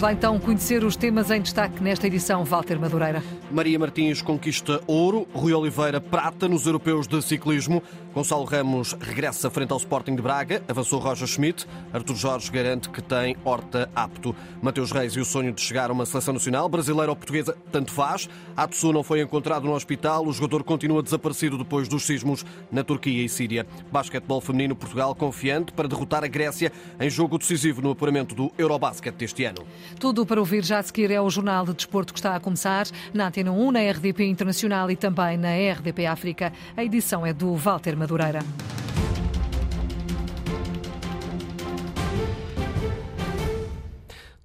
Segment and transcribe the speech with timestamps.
[0.00, 3.22] Vamos lá então conhecer os temas em destaque nesta edição, Walter Madureira.
[3.50, 7.82] Maria Martins conquista ouro, Rui Oliveira prata nos europeus de ciclismo,
[8.14, 13.00] Gonçalo Ramos regressa frente ao Sporting de Braga, avançou Roger Schmidt, Artur Jorge garante que
[13.00, 14.34] tem horta apto.
[14.60, 17.92] Mateus Reis e o sonho de chegar a uma seleção nacional, brasileira ou portuguesa, tanto
[17.92, 18.28] faz.
[18.56, 23.22] Atsu não foi encontrado no hospital, o jogador continua desaparecido depois dos sismos na Turquia
[23.22, 23.64] e Síria.
[23.92, 29.14] Basquetebol feminino Portugal confiante para derrotar a Grécia em jogo decisivo no apuramento do Eurobasket
[29.14, 29.64] deste ano.
[29.98, 32.86] Tudo para ouvir já a seguir é o Jornal de Desporto que está a começar
[33.12, 36.52] na Antena 1, na RDP Internacional e também na RDP África.
[36.76, 38.40] A edição é do Walter Madureira.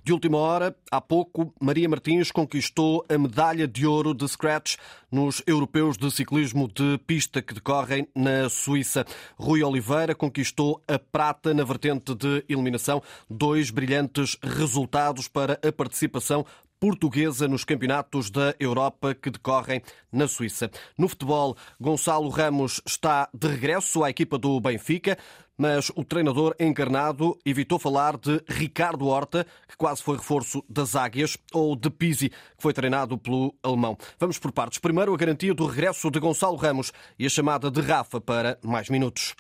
[0.06, 4.76] De última hora, há pouco, Maria Martins conquistou a medalha de ouro de Scratch
[5.12, 9.04] nos europeus de ciclismo de pista que decorrem na Suíça.
[9.36, 16.46] Rui Oliveira conquistou a prata na vertente de eliminação, dois brilhantes resultados para a participação
[16.80, 20.70] portuguesa nos campeonatos da Europa que decorrem na Suíça.
[20.96, 25.18] No futebol, Gonçalo Ramos está de regresso à equipa do Benfica
[25.58, 31.38] mas o treinador encarnado evitou falar de Ricardo Horta, que quase foi reforço das Águias,
[31.54, 33.98] ou de Pisi, que foi treinado pelo alemão.
[34.20, 34.80] Vamos por partes.
[34.80, 38.90] Primeiro, a garantia do regresso de Gonçalo Ramos e a chamada de Rafa para mais
[38.90, 39.36] minutos.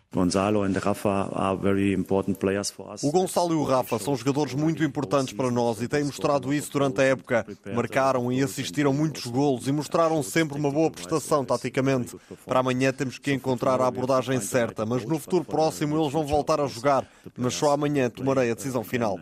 [3.03, 6.71] O Gonçalo e o Rafa são jogadores muito importantes para nós e têm mostrado isso
[6.71, 7.45] durante a época.
[7.73, 12.16] Marcaram e assistiram muitos golos e mostraram sempre uma boa prestação taticamente.
[12.45, 16.59] Para amanhã temos que encontrar a abordagem certa, mas no futuro próximo eles vão voltar
[16.61, 17.06] a jogar,
[17.38, 19.20] mas só amanhã tomarei a decisão final.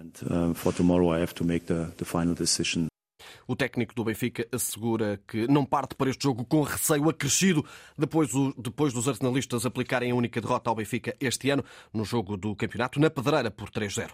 [3.48, 7.66] O técnico do Benfica assegura que não parte para este jogo com receio acrescido
[7.98, 12.56] depois, depois dos arsenalistas aplicarem a única derrota ao Benfica este ano no jogo do
[12.56, 14.10] campeonato na Pedreira por 3-0.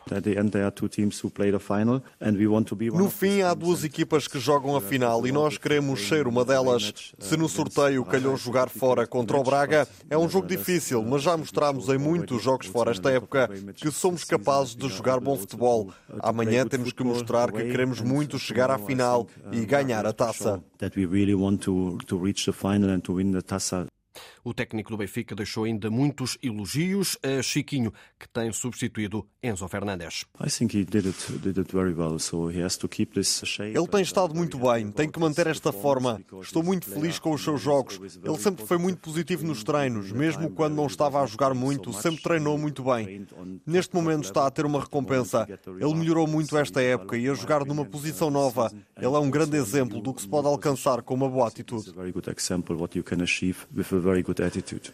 [2.97, 7.13] No fim, há duas equipas que jogam a final e nós queremos ser uma delas.
[7.19, 11.37] Se no sorteio calhou jogar fora contra o Braga, é um jogo difícil, mas já
[11.37, 15.91] mostramos em muitos jogos fora esta época que somos capazes de jogar bom futebol.
[16.19, 20.63] Amanhã temos que mostrar que queremos muito chegar à final final e ganhar a taça.
[24.43, 30.25] O técnico do Benfica deixou ainda muitos elogios a Chiquinho, que tem substituído Enzo Fernandes.
[33.75, 36.21] Ele tem estado muito bem, tem que manter esta forma.
[36.41, 37.99] Estou muito feliz com os seus jogos.
[38.23, 42.21] Ele sempre foi muito positivo nos treinos, mesmo quando não estava a jogar muito, sempre
[42.21, 43.25] treinou muito bem.
[43.65, 45.47] Neste momento está a ter uma recompensa.
[45.67, 48.71] Ele melhorou muito esta época e a jogar numa posição nova.
[48.95, 51.93] Ele é um grande exemplo do que se pode alcançar com uma boa atitude
[54.29, 54.91] good attitude.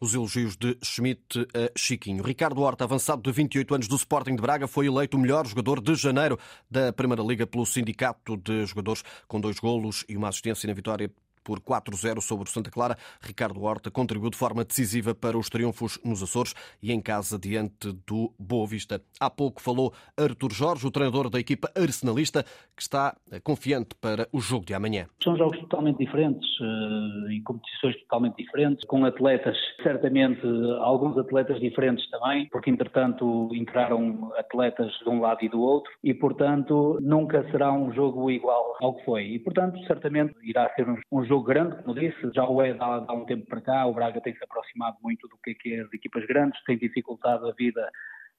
[0.00, 2.24] Os elogios de Schmidt a Chiquinho.
[2.24, 5.80] Ricardo Horta, avançado de 28 anos do Sporting de Braga, foi eleito o melhor jogador
[5.80, 10.66] de janeiro da Primeira Liga pelo Sindicato de Jogadores, com dois golos e uma assistência
[10.66, 11.10] na vitória
[11.42, 12.96] por 4-0 sobre o Santa Clara.
[13.20, 17.92] Ricardo Horta contribuiu de forma decisiva para os triunfos nos Açores e em casa diante
[18.06, 19.02] do Boa Vista.
[19.18, 22.44] Há pouco falou Artur Jorge, o treinador da equipa arsenalista,
[22.76, 25.06] que está confiante para o jogo de amanhã.
[25.22, 30.40] São jogos totalmente diferentes eh, e competições totalmente diferentes, com atletas, certamente
[30.80, 36.12] alguns atletas diferentes também, porque entretanto entraram atletas de um lado e do outro e
[36.14, 39.24] portanto nunca será um jogo igual ao que foi.
[39.24, 43.12] E portanto certamente irá ser um jogo grande, como disse, já o é há, há
[43.12, 45.80] um tempo para cá, o Braga tem se aproximado muito do que é, que é
[45.82, 47.88] as equipas grandes, tem dificultado a vida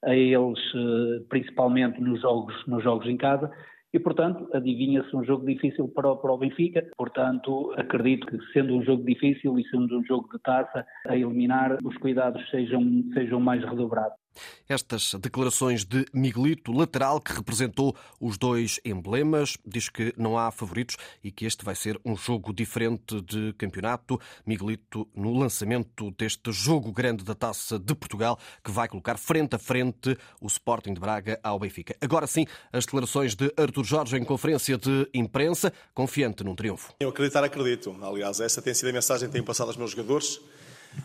[0.04, 3.50] a eles, eh, principalmente nos jogos, nos jogos em casa,
[3.94, 6.82] e, portanto, adivinha-se um jogo difícil para o, para o Benfica.
[6.96, 11.78] Portanto, acredito que, sendo um jogo difícil e sendo um jogo de taça a eliminar,
[11.84, 12.82] os cuidados sejam,
[13.14, 14.21] sejam mais redobrados.
[14.68, 20.96] Estas declarações de Miguelito, lateral que representou os dois emblemas, diz que não há favoritos
[21.22, 24.20] e que este vai ser um jogo diferente de campeonato.
[24.46, 29.58] Miguelito no lançamento deste jogo grande da Taça de Portugal que vai colocar frente a
[29.58, 31.96] frente o Sporting de Braga ao Benfica.
[32.00, 36.94] Agora sim, as declarações de Artur Jorge em conferência de imprensa, confiante num triunfo.
[37.00, 37.96] Eu acreditar, acredito.
[38.02, 40.40] Aliás, essa tem sido a mensagem que tenho passado aos meus jogadores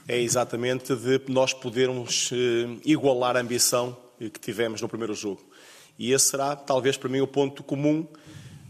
[0.08, 5.42] é exatamente de nós podermos eh, igualar a ambição que tivemos no primeiro jogo.
[5.98, 8.08] E esse será, talvez, para mim, o ponto comum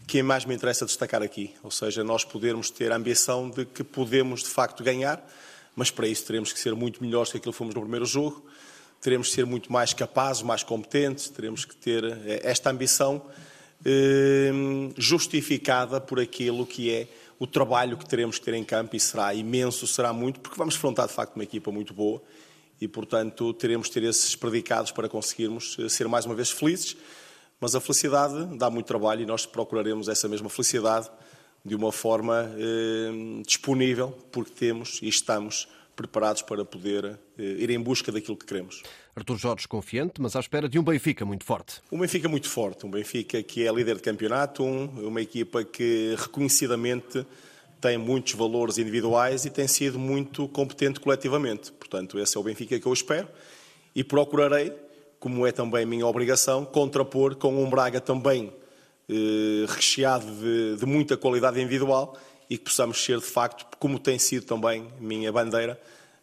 [0.08, 1.54] que mais me interessa destacar aqui.
[1.62, 5.22] Ou seja, nós podermos ter a ambição de que podemos, de facto, ganhar,
[5.76, 8.46] mas para isso teremos que ser muito melhores que aquilo que fomos no primeiro jogo,
[9.02, 13.22] teremos que ser muito mais capazes, mais competentes, teremos que ter eh, esta ambição
[13.86, 14.52] eh,
[14.98, 17.08] justificada por aquilo que é
[17.40, 20.76] o trabalho que teremos que ter em campo e será imenso, será muito, porque vamos
[20.76, 22.22] enfrentar de facto uma equipa muito boa
[22.80, 26.96] e, portanto, teremos que ter esses predicados para conseguirmos eh, ser mais uma vez felizes.
[27.60, 31.10] mas a felicidade dá muito trabalho e nós procuraremos essa mesma felicidade
[31.66, 37.80] de uma forma eh, disponível, porque temos e estamos preparados para poder eh, ir em
[37.80, 38.84] busca daquilo que queremos.
[39.16, 41.82] Artur Jorge confiante, mas à espera de um Benfica muito forte.
[41.92, 46.16] Um Benfica muito forte, um Benfica que é líder de campeonato, um, uma equipa que
[46.16, 47.26] reconhecidamente
[47.82, 51.72] tem muitos valores individuais e tem sido muito competente coletivamente.
[51.72, 53.28] Portanto, esse é o Benfica que eu espero
[53.96, 54.72] e procurarei,
[55.20, 58.54] como é também minha obrigação, contrapor com um Braga também
[59.10, 62.16] eh, recheado de, de muita qualidade individual
[62.50, 65.80] e que possamos ser, de facto, como tem sido também minha bandeira,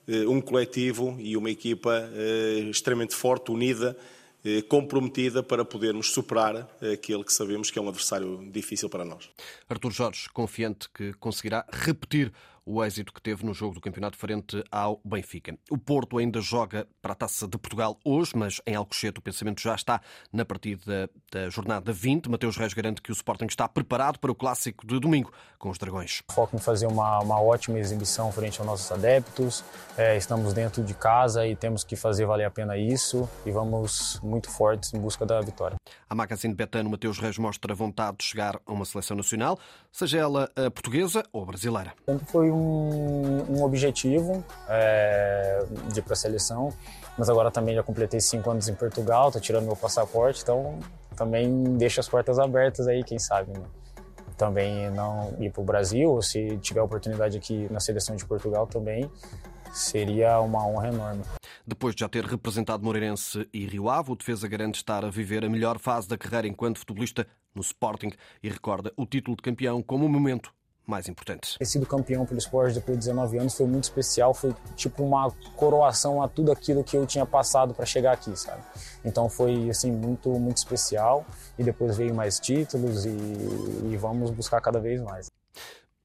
[0.07, 3.97] eh, um coletivo e uma equipa eh, extremamente forte, unida,
[4.45, 9.31] eh, comprometida para podermos superar aquele que sabemos que é um adversário difícil para nós.
[9.69, 12.33] Artur Jorge, confiante que conseguirá repetir
[12.67, 15.57] o êxito que teve no jogo do campeonato frente ao Benfica.
[15.71, 19.61] O Porto ainda joga para a Taça de Portugal hoje, mas em Alcochete o pensamento
[19.61, 20.01] já está
[20.33, 22.29] na partida da jornada 20.
[22.29, 25.79] Mateus Reis garante que o Sporting está preparado para o clássico de domingo com os
[25.79, 26.23] Dragões.
[26.31, 29.65] Foco em fazer uma, uma ótima exibição frente aos nossos adeptos.
[29.97, 34.21] É, estamos dentro de casa e temos que fazer valer a pena isso e vamos
[34.23, 35.77] muito fortes em busca da vitória.
[36.09, 39.59] A Magazine Betano Mateus Reis mostra vontade de chegar a uma seleção nacional,
[39.91, 41.93] seja ela a portuguesa ou brasileira.
[42.07, 46.73] Sempre foi um, um objetivo é, de ir para a seleção,
[47.19, 50.79] mas agora também já completei cinco anos em Portugal, estou tirando meu passaporte, então
[51.17, 53.53] também deixo as portas abertas aí, quem sabe.
[53.53, 53.65] Né?
[54.37, 58.67] Também não ir para o Brasil, ou se tiver oportunidade aqui na seleção de Portugal
[58.67, 59.09] também,
[59.73, 61.23] seria uma honra enorme.
[61.67, 65.45] Depois de já ter representado Moreirense e Rio Ave, o defesa garante estar a viver
[65.45, 68.11] a melhor fase da carreira enquanto futebolista no Sporting
[68.43, 70.53] e recorda o título de campeão como um momento
[70.87, 71.59] mais importante.
[71.59, 75.31] Ter sido campeão pelo esporte depois de 19 anos foi muito especial, foi tipo uma
[75.57, 78.63] coroação a tudo aquilo que eu tinha passado para chegar aqui, sabe?
[79.05, 81.25] Então foi assim muito muito especial
[81.59, 83.17] e depois veio mais títulos e,
[83.91, 85.31] e vamos buscar cada vez mais.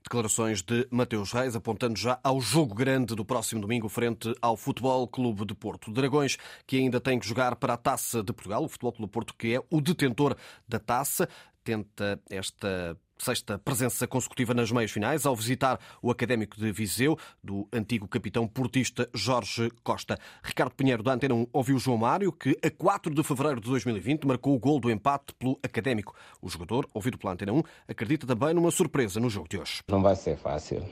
[0.04, 5.08] Declarações de Mateus Reis apontando já ao jogo grande do próximo domingo frente ao Futebol
[5.08, 5.92] Clube de Porto.
[5.92, 9.36] Dragões que ainda tem que jogar para a Taça de Portugal, o Futebol Clube Porto
[9.38, 10.36] que é o detentor
[10.68, 11.30] da taça,
[11.64, 17.68] tenta esta sexta presença consecutiva nas meias finais, ao visitar o Académico de Viseu, do
[17.72, 20.18] antigo capitão portista Jorge Costa.
[20.42, 24.26] Ricardo Pinheiro, da Antena 1, ouviu João Mário, que a 4 de fevereiro de 2020
[24.26, 26.16] marcou o gol do empate pelo Académico.
[26.42, 29.82] O jogador, ouvido pela Antena 1, acredita também numa surpresa no jogo de hoje.
[29.90, 30.84] Não vai ser fácil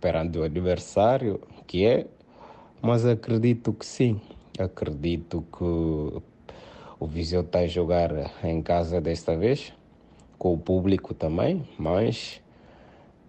[0.00, 2.06] perante o adversário, que é,
[2.82, 4.20] mas acredito que sim.
[4.58, 8.10] Acredito que o Viseu está a jogar
[8.42, 9.72] em casa desta vez
[10.40, 12.40] com o público também, mas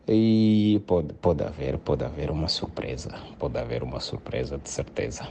[0.08, 5.28] e pode, pode haver, pode haver uma surpresa, pode haver uma surpresa de certeza.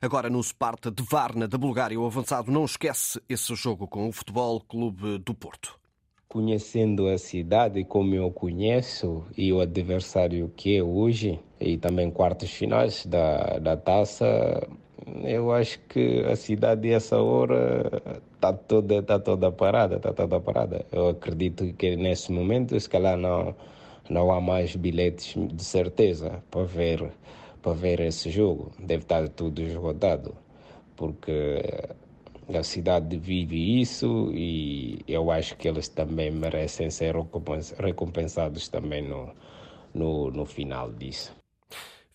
[0.00, 4.12] Agora no Sparta de Varna da Bulgária, o avançado não esquece esse jogo com o
[4.12, 5.76] Futebol Clube do Porto.
[6.28, 12.50] Conhecendo a cidade como eu conheço e o adversário que é hoje e também quartos
[12.50, 14.68] finais da, da taça,
[15.22, 20.84] eu acho que a cidade essa hora está toda, tá toda parada, está toda parada.
[20.92, 23.54] Eu acredito que nesse momento, se calhar não,
[24.10, 27.12] não há mais bilhetes de certeza para ver,
[27.62, 28.72] para ver esse jogo.
[28.78, 30.34] Deve estar tudo esgotado,
[30.96, 31.60] porque
[32.52, 37.14] a cidade vive isso e eu acho que eles também merecem ser
[37.78, 39.30] recompensados também no,
[39.94, 41.43] no, no final disso.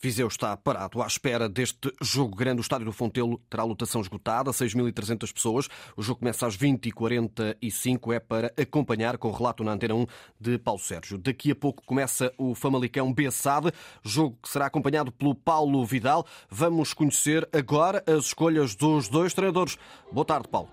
[0.01, 2.61] Viseu está parado à espera deste jogo grande.
[2.61, 5.67] O Estádio do Fontelo terá lotação esgotada, 6.300 pessoas.
[5.97, 8.13] O jogo começa às 20h45.
[8.13, 10.05] É para acompanhar com o relato na Antena 1
[10.39, 11.17] de Paulo Sérgio.
[11.17, 16.25] Daqui a pouco começa o Famalicão B-SAD, jogo que será acompanhado pelo Paulo Vidal.
[16.49, 19.77] Vamos conhecer agora as escolhas dos dois treinadores.
[20.13, 20.69] Boa tarde, Paulo.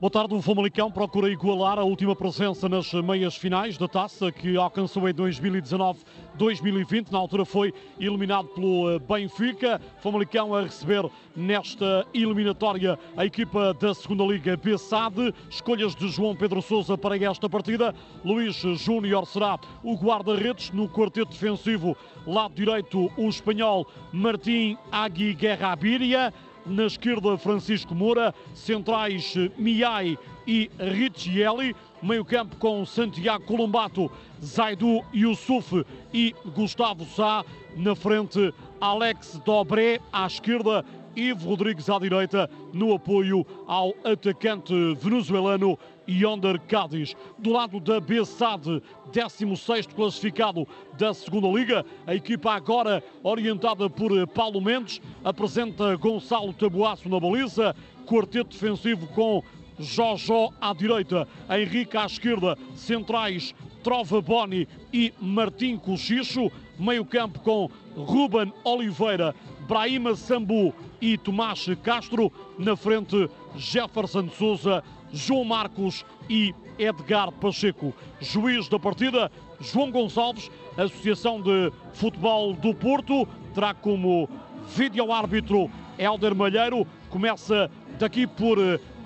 [0.00, 4.56] Boa tarde, o Famalicão procura igualar a última presença nas meias finais da taça que
[4.56, 7.10] alcançou em 2019-2020.
[7.10, 9.78] Na altura foi eliminado pelo eh, Benfica.
[9.98, 11.04] Famalicão a receber
[11.36, 15.34] nesta eliminatória a equipa da segunda Liga B-SAD.
[15.50, 17.94] Escolhas de João Pedro Sousa para esta partida.
[18.24, 21.94] Luís Júnior será o guarda-redes no quarteto defensivo.
[22.26, 26.32] Lado direito, o espanhol Martim Agui Guerra Abiria.
[26.66, 28.34] Na esquerda, Francisco Moura.
[28.54, 31.74] Centrais, Miai e Riccielli.
[32.02, 34.10] Meio-campo com Santiago Colombato,
[34.42, 37.44] Zaidu Yusuf e Gustavo Sá.
[37.76, 40.00] Na frente, Alex Dobré.
[40.12, 40.84] À esquerda,
[41.16, 45.78] Ivo Rodrigues à direita, no apoio ao atacante venezuelano
[46.10, 47.14] Yonder Cádiz.
[47.38, 50.66] Do lado da Bessade, 16 classificado
[50.98, 57.74] da segunda Liga, a equipa agora orientada por Paulo Mendes, apresenta Gonçalo Tabuaço na baliza,
[58.06, 59.42] quarteto defensivo com
[59.78, 67.70] Jojó à direita, Henrique à esquerda, centrais Trova Boni e Martim Cochicho, meio campo com
[67.96, 69.34] Ruben Oliveira,
[69.66, 77.94] Brahima Sambu e Tomás Castro, na frente Jefferson Souza, João Marcos e Edgar Pacheco.
[78.20, 84.28] Juiz da partida, João Gonçalves, Associação de Futebol do Porto, terá como
[84.74, 86.86] vídeo-árbitro Helder Malheiro.
[87.10, 88.58] Começa daqui por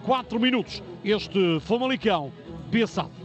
[0.04, 2.32] 4 minutos este Famalicão
[2.70, 3.23] Bessado.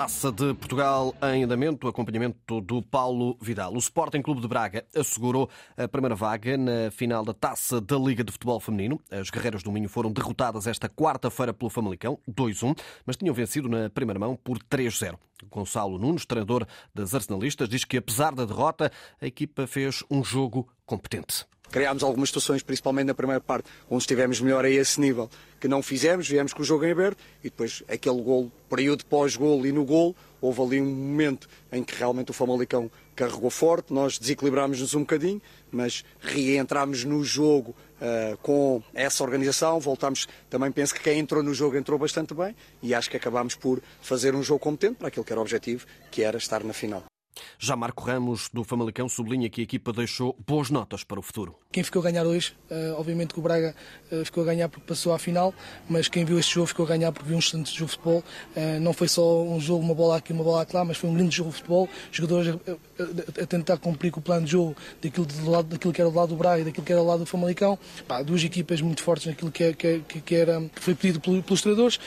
[0.00, 3.74] Taça de Portugal em andamento, acompanhamento do Paulo Vidal.
[3.74, 8.24] O Sporting Clube de Braga assegurou a primeira vaga na final da Taça da Liga
[8.24, 8.98] de Futebol Feminino.
[9.10, 13.90] As Guerreiras do Minho foram derrotadas esta quarta-feira pelo Famalicão, 2-1, mas tinham vencido na
[13.90, 15.18] primeira mão por 3-0.
[15.50, 18.90] Gonçalo Nunes, treinador das Arsenalistas, diz que apesar da derrota,
[19.20, 21.44] a equipa fez um jogo competente.
[21.70, 25.82] Criámos algumas situações, principalmente na primeira parte, onde estivemos melhor a esse nível, que não
[25.82, 29.84] fizemos, viemos com o jogo em aberto e depois aquele gol, período pós-gol e no
[29.84, 35.00] gol, houve ali um momento em que realmente o Famalicão carregou forte, nós desequilibrámos-nos um
[35.00, 41.42] bocadinho, mas reentramos no jogo uh, com essa organização, voltámos, também penso que quem entrou
[41.42, 45.08] no jogo entrou bastante bem e acho que acabámos por fazer um jogo competente para
[45.08, 47.09] aquilo que era o objetivo, que era estar na final.
[47.62, 51.58] Já Marco Ramos, do Famalicão, sublinha que a equipa deixou boas notas para o futuro.
[51.70, 53.76] Quem ficou a ganhar hoje, eh, obviamente que o Braga
[54.10, 55.52] eh, ficou a ganhar porque passou à final,
[55.86, 58.24] mas quem viu este jogo ficou a ganhar porque viu um excelente jogo de futebol.
[58.56, 61.14] Eh, não foi só um jogo, uma bola aqui, uma bola lá, mas foi um
[61.18, 61.86] lindo jogo de futebol.
[62.10, 62.58] Jogadores
[63.42, 66.16] a, tentar cumprir com o plano de jogo daquilo, do lado, daquilo que era do
[66.16, 67.78] lado do Braga e daquilo que era do lado do Famalicão.
[68.08, 71.60] Pá, duas equipas muito fortes naquilo que, é, que, que, era, que foi pedido pelos
[71.60, 72.00] treinadores.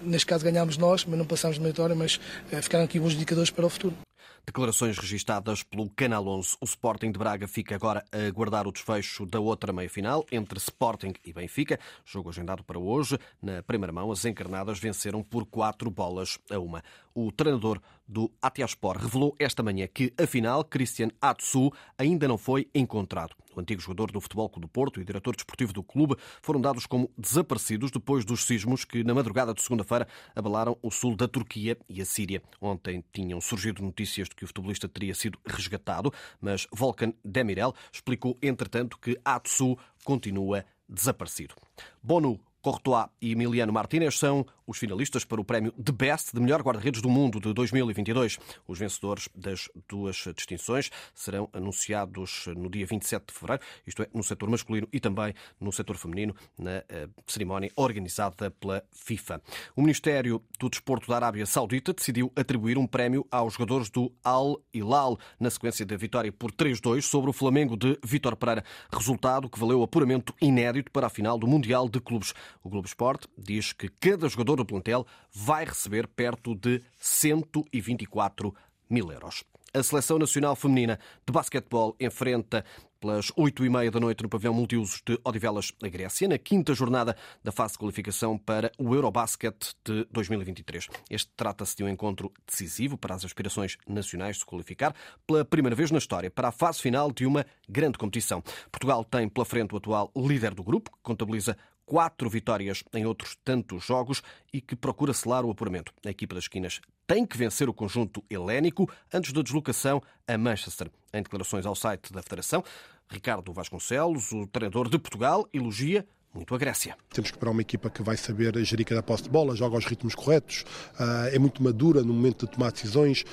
[0.00, 2.20] neste caso ganhámos nós, mas não passámos de vitória, mas
[2.62, 3.96] ficaram aqui bons indicadores para o futuro.
[4.44, 6.56] Declarações registadas pelo Canal 11.
[6.60, 11.14] O Sporting de Braga fica agora a aguardar o desfecho da outra meia-final entre Sporting
[11.24, 11.78] e Benfica.
[12.04, 13.16] Jogo agendado para hoje.
[13.40, 16.82] Na primeira mão, as encarnadas venceram por quatro bolas a uma.
[17.14, 23.34] O treinador do Atiaspor revelou esta manhã que, afinal, Christian Atsu ainda não foi encontrado.
[23.54, 26.86] O antigo jogador do Futebol Clube do Porto e diretor desportivo do clube foram dados
[26.86, 31.76] como desaparecidos depois dos sismos que, na madrugada de segunda-feira, abalaram o sul da Turquia
[31.88, 32.42] e a Síria.
[32.60, 38.38] Ontem tinham surgido notícias de que o futebolista teria sido resgatado, mas Volkan Demirel explicou,
[38.42, 41.54] entretanto, que Atsu continua desaparecido.
[42.02, 46.62] Bonu Courtois e Emiliano Martínez são os finalistas para o prémio de Best de melhor
[46.62, 48.38] guarda-redes do mundo de 2022.
[48.66, 54.22] Os vencedores das duas distinções serão anunciados no dia 27 de fevereiro, isto é, no
[54.22, 59.42] setor masculino e também no setor feminino, na eh, cerimónia organizada pela FIFA.
[59.74, 64.60] O Ministério do Desporto da Arábia Saudita decidiu atribuir um prémio aos jogadores do Al
[64.72, 69.58] Hilal na sequência da vitória por 3-2 sobre o Flamengo de Vitor Pereira, resultado que
[69.58, 72.32] valeu apuramento inédito para a final do Mundial de Clubes.
[72.62, 78.54] O Globo Esporte diz que cada jogador do plantel vai receber perto de 124
[78.88, 79.44] mil euros.
[79.74, 82.64] A Seleção Nacional Feminina de Basquetebol enfrenta
[83.02, 86.72] pelas oito e meia da noite no pavilhão multiusos de Odivelas, na Grécia, na quinta
[86.72, 90.88] jornada da fase de qualificação para o Eurobasket de 2023.
[91.10, 94.94] Este trata-se de um encontro decisivo para as aspirações nacionais de se qualificar
[95.26, 98.40] pela primeira vez na história para a fase final de uma grande competição.
[98.70, 101.56] Portugal tem pela frente o atual líder do grupo, que contabiliza
[101.92, 105.92] quatro vitórias em outros tantos jogos e que procura selar o apuramento.
[106.06, 110.90] A equipa das esquinas tem que vencer o conjunto helénico antes da deslocação a Manchester.
[111.12, 112.64] Em declarações ao site da Federação,
[113.10, 116.96] Ricardo Vasconcelos, o treinador de Portugal, elogia muito a Grécia.
[117.12, 119.84] Temos que esperar uma equipa que vai saber gerir cada posse de bola, joga aos
[119.84, 120.64] ritmos corretos,
[120.98, 123.24] ah, é muito madura no momento de tomar decisões,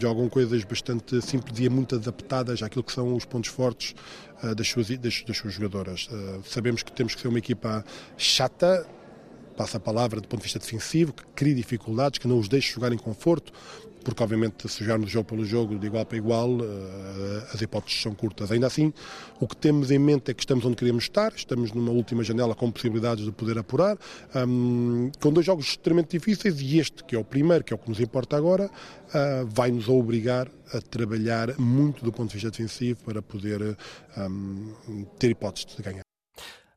[0.00, 3.94] jogam coisas bastante simples e muito adaptadas àquilo que são os pontos fortes
[4.42, 6.08] ah, das suas, das, das suas jogadoras.
[6.12, 7.84] Ah, sabemos que temos que ser uma equipa
[8.16, 8.86] chata,
[9.56, 12.72] passa a palavra do ponto de vista defensivo, que cria dificuldades, que não os deixe
[12.72, 13.52] jogar em conforto,
[14.02, 18.14] porque obviamente se jogarmos jogo pelo jogo de igual para igual, eh, as hipóteses são
[18.14, 18.50] curtas.
[18.50, 18.92] Ainda assim,
[19.38, 22.54] o que temos em mente é que estamos onde queremos estar, estamos numa última janela
[22.54, 23.98] com possibilidades de poder apurar,
[24.34, 27.78] um, com dois jogos extremamente difíceis e este, que é o primeiro, que é o
[27.78, 32.50] que nos importa agora, uh, vai nos obrigar a trabalhar muito do ponto de vista
[32.50, 33.76] defensivo para poder
[34.16, 34.72] um,
[35.18, 36.09] ter hipóteses de ganhar.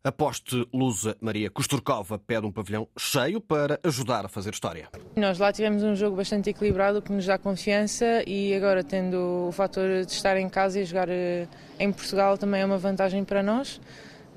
[0.05, 4.89] A poste Lusa Maria Kosturkova pede um pavilhão cheio para ajudar a fazer história.
[5.15, 9.51] Nós lá tivemos um jogo bastante equilibrado, que nos dá confiança e agora tendo o
[9.53, 11.47] fator de estar em casa e jogar eh,
[11.79, 13.79] em Portugal também é uma vantagem para nós.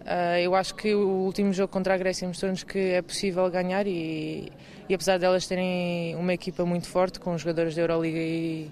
[0.04, 3.88] Eh, eu acho que o último jogo contra a Grécia mostrou-nos que é possível ganhar
[3.88, 4.52] e,
[4.88, 8.70] e apesar delas terem uma equipa muito forte com jogadores da Euroliga e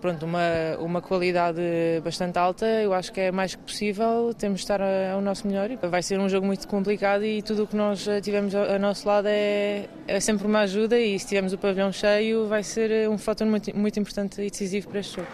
[0.00, 0.40] pronto, uma,
[0.78, 1.60] uma qualidade
[2.02, 5.68] bastante alta, eu acho que é mais que possível, temos de estar ao nosso melhor.
[5.88, 9.26] Vai ser um jogo muito complicado e tudo o que nós tivemos ao nosso lado
[9.28, 13.46] é, é sempre uma ajuda e se tivermos o pavilhão cheio vai ser um fator
[13.46, 15.28] muito, muito importante e decisivo para este jogo.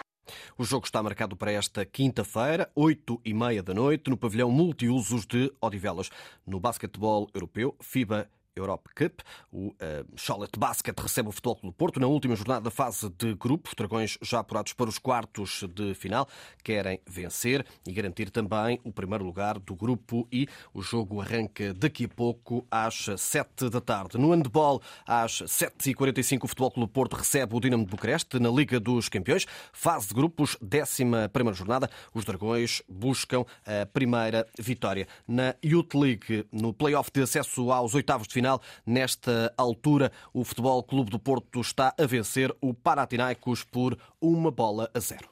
[0.57, 5.25] O jogo está marcado para esta quinta-feira, 8 e meia da noite, no pavilhão multiusos
[5.25, 6.09] de Odivelas.
[6.45, 9.21] No basquetebol europeu, FIBA Europe Cup.
[9.51, 9.73] O uh,
[10.15, 13.69] Charlotte Basket recebe o Futebol Clube Porto na última jornada da fase de grupo.
[13.75, 16.27] Dragões já apurados para os quartos de final
[16.63, 22.05] querem vencer e garantir também o primeiro lugar do grupo e o jogo arranca daqui
[22.05, 24.17] a pouco às 7 da tarde.
[24.17, 28.79] No handball, às 7h45, o Futebol Clube Porto recebe o Dinamo de Bucareste na Liga
[28.79, 29.45] dos Campeões.
[29.73, 31.89] Fase de grupos, décima primeira jornada.
[32.13, 35.07] Os dragões buscam a primeira vitória.
[35.27, 38.61] Na Youth League, no play-off de acesso aos oitavos de final, final.
[38.85, 44.89] Nesta altura, o Futebol Clube do Porto está a vencer o Panathinaikos por uma bola
[44.93, 45.27] a zero.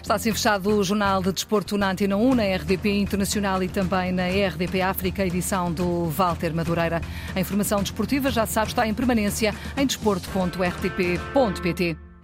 [0.00, 4.10] Está assim fechado o Jornal de Desporto na Antena 1, na RDP Internacional e também
[4.10, 7.00] na RDP África, edição do Walter Madureira.
[7.34, 12.11] A informação desportiva, já sabe, está em permanência em desporto.rtp.pt.